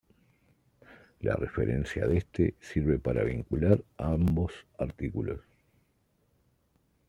La 1.19 1.35
referencia 1.35 2.07
de 2.07 2.17
este 2.17 2.55
sirve 2.59 2.97
para 2.97 3.23
vincular 3.23 3.83
ambos 3.99 4.51
artículos. 4.79 5.41